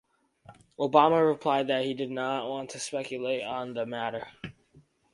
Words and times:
Obama 0.79 1.23
replied 1.23 1.67
that 1.67 1.85
he 1.85 1.93
did 1.93 2.09
not 2.09 2.49
want 2.49 2.71
to 2.71 2.79
"speculate" 2.79 3.43
on 3.43 3.75
the 3.75 3.85
matter. 3.85 4.29